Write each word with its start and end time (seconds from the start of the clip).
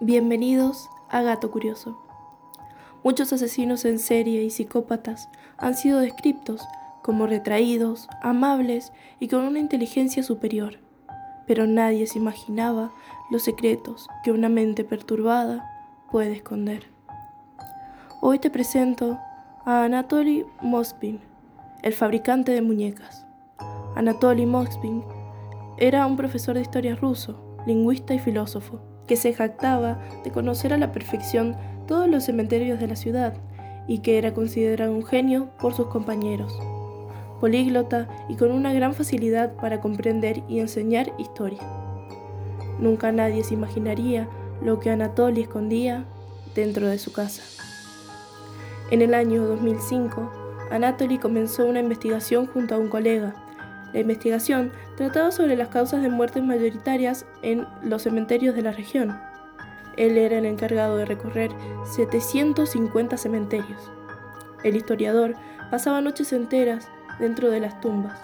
Bienvenidos 0.00 0.88
a 1.10 1.22
Gato 1.22 1.50
Curioso. 1.50 1.98
Muchos 3.02 3.32
asesinos 3.32 3.84
en 3.84 3.98
serie 3.98 4.44
y 4.44 4.50
psicópatas 4.50 5.28
han 5.56 5.74
sido 5.74 5.98
descritos 5.98 6.62
como 7.02 7.26
retraídos, 7.26 8.08
amables 8.22 8.92
y 9.18 9.26
con 9.26 9.40
una 9.40 9.58
inteligencia 9.58 10.22
superior, 10.22 10.78
pero 11.48 11.66
nadie 11.66 12.06
se 12.06 12.20
imaginaba 12.20 12.92
los 13.32 13.42
secretos 13.42 14.06
que 14.22 14.30
una 14.30 14.48
mente 14.48 14.84
perturbada 14.84 15.68
puede 16.12 16.34
esconder. 16.34 16.86
Hoy 18.20 18.38
te 18.38 18.50
presento 18.50 19.18
a 19.64 19.82
Anatoly 19.82 20.46
Mospin, 20.62 21.18
el 21.82 21.92
fabricante 21.92 22.52
de 22.52 22.62
muñecas. 22.62 23.26
Anatoly 23.96 24.46
Mospin 24.46 25.02
era 25.76 26.06
un 26.06 26.16
profesor 26.16 26.54
de 26.54 26.62
historia 26.62 26.94
ruso, 26.94 27.47
lingüista 27.68 28.14
y 28.14 28.18
filósofo 28.18 28.80
que 29.06 29.16
se 29.16 29.32
jactaba 29.32 29.98
de 30.24 30.30
conocer 30.30 30.72
a 30.72 30.78
la 30.78 30.92
perfección 30.92 31.56
todos 31.86 32.08
los 32.08 32.24
cementerios 32.24 32.78
de 32.78 32.88
la 32.88 32.96
ciudad 32.96 33.34
y 33.86 33.98
que 33.98 34.18
era 34.18 34.34
considerado 34.34 34.92
un 34.92 35.04
genio 35.04 35.48
por 35.58 35.74
sus 35.74 35.86
compañeros. 35.86 36.56
Políglota 37.40 38.08
y 38.28 38.34
con 38.34 38.50
una 38.50 38.72
gran 38.72 38.92
facilidad 38.94 39.54
para 39.54 39.80
comprender 39.80 40.42
y 40.48 40.58
enseñar 40.58 41.12
historia. 41.18 41.60
Nunca 42.78 43.10
nadie 43.12 43.42
se 43.44 43.54
imaginaría 43.54 44.28
lo 44.62 44.78
que 44.78 44.90
Anatoly 44.90 45.42
escondía 45.42 46.04
dentro 46.54 46.88
de 46.88 46.98
su 46.98 47.12
casa. 47.12 47.42
En 48.90 49.02
el 49.02 49.14
año 49.14 49.46
2005, 49.46 50.32
Anatoly 50.70 51.18
comenzó 51.18 51.64
una 51.64 51.80
investigación 51.80 52.46
junto 52.46 52.74
a 52.74 52.78
un 52.78 52.88
colega 52.88 53.47
la 53.92 54.00
investigación 54.00 54.72
trataba 54.96 55.30
sobre 55.30 55.56
las 55.56 55.68
causas 55.68 56.02
de 56.02 56.08
muertes 56.08 56.42
mayoritarias 56.42 57.26
en 57.42 57.66
los 57.82 58.02
cementerios 58.02 58.54
de 58.54 58.62
la 58.62 58.72
región. 58.72 59.18
Él 59.96 60.16
era 60.16 60.38
el 60.38 60.46
encargado 60.46 60.96
de 60.96 61.06
recorrer 61.06 61.50
750 61.84 63.16
cementerios. 63.16 63.90
El 64.62 64.76
historiador 64.76 65.34
pasaba 65.70 66.00
noches 66.00 66.32
enteras 66.32 66.88
dentro 67.18 67.50
de 67.50 67.60
las 67.60 67.80
tumbas. 67.80 68.18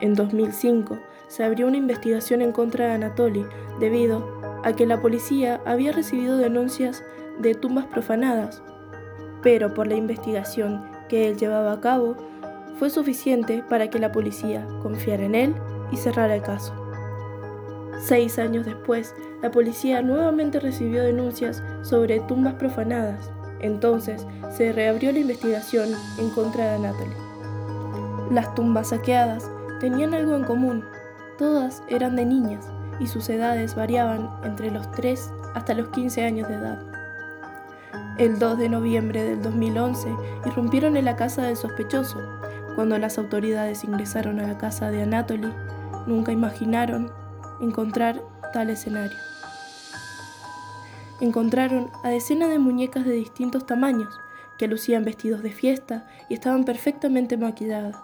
En 0.00 0.14
2005 0.14 0.98
se 1.28 1.44
abrió 1.44 1.66
una 1.66 1.76
investigación 1.76 2.42
en 2.42 2.52
contra 2.52 2.86
de 2.86 2.92
Anatoly 2.92 3.46
debido 3.78 4.40
a 4.64 4.72
que 4.72 4.86
la 4.86 5.00
policía 5.00 5.60
había 5.64 5.92
recibido 5.92 6.36
denuncias 6.36 7.04
de 7.38 7.54
tumbas 7.54 7.86
profanadas, 7.86 8.62
pero 9.42 9.74
por 9.74 9.86
la 9.86 9.94
investigación 9.94 10.84
que 11.08 11.28
él 11.28 11.36
llevaba 11.36 11.72
a 11.72 11.80
cabo, 11.80 12.16
fue 12.78 12.90
suficiente 12.90 13.64
para 13.68 13.88
que 13.88 13.98
la 13.98 14.12
policía 14.12 14.66
confiara 14.82 15.24
en 15.24 15.34
él 15.34 15.54
y 15.90 15.96
cerrara 15.96 16.34
el 16.36 16.42
caso. 16.42 16.74
Seis 18.00 18.38
años 18.38 18.66
después, 18.66 19.14
la 19.42 19.50
policía 19.50 20.02
nuevamente 20.02 20.58
recibió 20.60 21.02
denuncias 21.02 21.62
sobre 21.82 22.20
tumbas 22.20 22.54
profanadas. 22.54 23.30
Entonces, 23.60 24.26
se 24.50 24.72
reabrió 24.72 25.12
la 25.12 25.20
investigación 25.20 25.90
en 26.18 26.30
contra 26.30 26.64
de 26.64 26.74
Anatoly. 26.76 27.14
Las 28.30 28.54
tumbas 28.54 28.88
saqueadas 28.88 29.48
tenían 29.78 30.14
algo 30.14 30.34
en 30.34 30.44
común. 30.44 30.84
Todas 31.38 31.82
eran 31.88 32.16
de 32.16 32.24
niñas 32.24 32.66
y 32.98 33.06
sus 33.06 33.28
edades 33.28 33.74
variaban 33.74 34.30
entre 34.44 34.70
los 34.70 34.90
3 34.92 35.30
hasta 35.54 35.74
los 35.74 35.88
15 35.88 36.24
años 36.24 36.48
de 36.48 36.54
edad. 36.54 36.82
El 38.18 38.38
2 38.38 38.58
de 38.58 38.68
noviembre 38.68 39.22
del 39.22 39.42
2011 39.42 40.08
irrumpieron 40.46 40.96
en 40.96 41.04
la 41.06 41.16
casa 41.16 41.42
del 41.42 41.56
sospechoso, 41.56 42.20
cuando 42.74 42.98
las 42.98 43.18
autoridades 43.18 43.84
ingresaron 43.84 44.40
a 44.40 44.46
la 44.46 44.58
casa 44.58 44.90
de 44.90 45.02
Anatoly, 45.02 45.52
nunca 46.06 46.32
imaginaron 46.32 47.10
encontrar 47.60 48.22
tal 48.52 48.70
escenario. 48.70 49.16
Encontraron 51.20 51.90
a 52.02 52.08
decenas 52.08 52.50
de 52.50 52.58
muñecas 52.58 53.04
de 53.04 53.12
distintos 53.12 53.66
tamaños 53.66 54.18
que 54.58 54.68
lucían 54.68 55.04
vestidos 55.04 55.42
de 55.42 55.52
fiesta 55.52 56.06
y 56.28 56.34
estaban 56.34 56.64
perfectamente 56.64 57.36
maquilladas. 57.36 57.96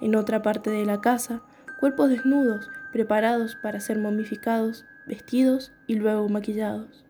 En 0.00 0.14
otra 0.14 0.42
parte 0.42 0.70
de 0.70 0.84
la 0.84 1.00
casa, 1.00 1.42
cuerpos 1.80 2.10
desnudos 2.10 2.68
preparados 2.92 3.56
para 3.56 3.80
ser 3.80 3.98
momificados, 3.98 4.84
vestidos 5.06 5.72
y 5.86 5.96
luego 5.96 6.28
maquillados. 6.28 7.04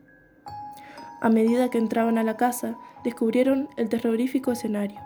A 1.21 1.29
medida 1.29 1.71
que 1.71 1.79
entraban 1.79 2.19
a 2.19 2.23
la 2.23 2.37
casa, 2.37 2.77
descubrieron 3.05 3.69
el 3.77 3.89
terrorífico 3.89 4.53
escenario 4.53 5.01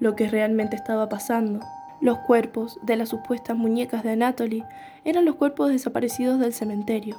lo 0.00 0.16
que 0.16 0.28
realmente 0.28 0.74
estaba 0.74 1.08
pasando. 1.08 1.60
Los 2.00 2.18
cuerpos 2.18 2.78
de 2.82 2.96
las 2.96 3.10
supuestas 3.10 3.56
muñecas 3.56 4.02
de 4.02 4.12
Anatoly 4.12 4.64
eran 5.04 5.26
los 5.26 5.36
cuerpos 5.36 5.68
desaparecidos 5.68 6.40
del 6.40 6.54
cementerio. 6.54 7.18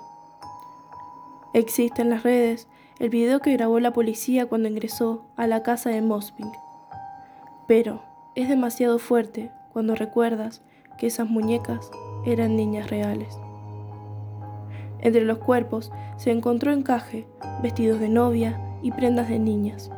Existe 1.54 2.02
en 2.02 2.10
las 2.10 2.24
redes 2.24 2.68
el 3.00 3.10
video 3.10 3.40
que 3.40 3.54
grabó 3.54 3.80
la 3.80 3.94
policía 3.94 4.48
cuando 4.48 4.70
ingresó 4.70 5.26
a 5.36 5.48
la 5.48 5.64
casa 5.64 5.90
de 5.90 6.02
Mosping. 6.02 6.52
Pero 7.68 8.02
es 8.36 8.50
demasiado 8.50 9.00
fuerte 9.00 9.52
cuando 9.72 9.96
recuerdas 9.96 10.62
que 10.98 11.08
esas 11.08 11.30
muñecas 11.30 11.92
eran 12.26 12.56
niñas 12.56 12.90
reales. 12.90 13.38
Entre 15.00 15.24
los 15.24 15.40
cuerpos 15.40 15.92
se 16.18 16.32
encontró 16.32 16.72
encaje, 16.72 17.28
vestidos 17.62 18.00
de 18.00 18.10
novia 18.10 18.60
y 18.82 18.92
prendas 18.92 19.30
de 19.30 19.40
niñas. 19.40 19.92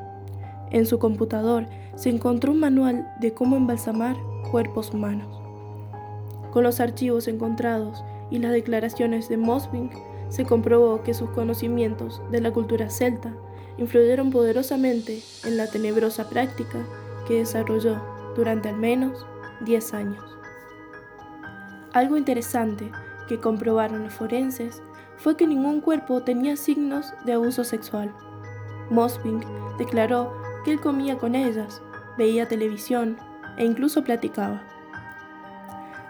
En 0.74 0.88
su 0.88 0.98
computador 1.00 1.68
se 1.96 2.10
encontró 2.10 2.52
un 2.52 2.60
manual 2.60 3.08
de 3.22 3.34
cómo 3.34 3.56
embalsamar 3.56 4.18
cuerpos 4.52 4.92
humanos. 4.92 5.40
Con 6.52 6.64
los 6.64 6.80
archivos 6.80 7.28
encontrados 7.28 8.04
y 8.32 8.40
las 8.40 8.52
declaraciones 8.52 9.30
de 9.30 9.38
Mosving, 9.38 9.92
se 10.30 10.46
comprobó 10.46 11.04
que 11.04 11.14
sus 11.14 11.30
conocimientos 11.30 12.20
de 12.32 12.42
la 12.42 12.52
cultura 12.52 12.90
celta 12.90 13.36
influyeron 13.78 14.32
poderosamente 14.32 15.22
en 15.46 15.58
la 15.58 15.68
tenebrosa 15.68 16.28
práctica 16.28 16.80
que 17.28 17.38
desarrolló 17.38 18.02
durante 18.36 18.70
al 18.70 18.78
menos 18.78 19.28
10 19.64 19.94
años. 19.94 20.24
Algo 21.94 22.18
interesante 22.18 22.92
que 23.30 23.40
comprobaron 23.40 24.06
los 24.06 24.14
forenses 24.14 24.82
fue 25.18 25.38
que 25.38 25.46
ningún 25.46 25.82
cuerpo 25.82 26.24
tenía 26.24 26.56
signos 26.56 27.14
de 27.26 27.34
abuso 27.34 27.64
sexual. 27.64 28.12
Mosving 28.90 29.42
declaró 29.78 30.34
que 30.64 30.72
él 30.72 30.82
comía 30.82 31.18
con 31.18 31.36
ellas, 31.36 31.82
veía 32.18 32.48
televisión 32.48 33.18
e 33.58 33.66
incluso 33.66 34.04
platicaba. 34.04 34.64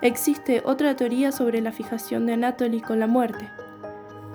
Existe 0.02 0.62
otra 0.66 0.96
teoría 0.96 1.32
sobre 1.32 1.62
la 1.62 1.72
fijación 1.72 2.26
de 2.26 2.34
Anatoly 2.34 2.82
con 2.82 3.00
la 3.00 3.08
muerte, 3.08 3.50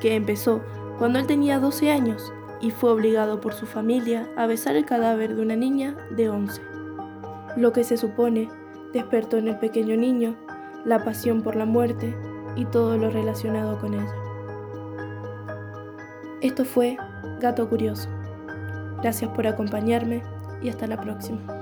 que 0.01 0.15
empezó 0.15 0.63
cuando 0.99 1.19
él 1.19 1.27
tenía 1.27 1.59
12 1.59 1.91
años 1.91 2.33
y 2.61 2.71
fue 2.71 2.91
obligado 2.91 3.41
por 3.41 3.55
su 3.55 3.67
familia 3.67 4.29
a 4.37 4.47
besar 4.47 4.77
el 4.77 4.85
cadáver 4.85 5.37
de 5.37 5.43
una 5.43 5.57
niña 5.57 5.97
de 6.11 6.29
11, 6.29 6.63
lo 7.57 7.73
que 7.73 7.85
se 7.85 7.97
supone 7.97 8.49
despertó 8.93 9.37
en 9.37 9.49
el 9.49 9.59
pequeño 9.59 9.97
niño 9.97 10.37
la 10.85 11.05
pasión 11.05 11.43
por 11.43 11.55
la 11.55 11.67
muerte 11.67 12.17
y 12.57 12.65
todo 12.65 12.97
lo 12.97 13.11
relacionado 13.11 13.79
con 13.79 13.95
ella. 13.95 14.15
Esto 16.41 16.65
fue 16.65 16.97
Gato 17.41 17.69
Curioso. 17.69 18.09
Gracias 19.03 19.31
por 19.31 19.47
acompañarme 19.47 20.23
y 20.63 20.69
hasta 20.69 20.87
la 20.87 21.01
próxima. 21.01 21.58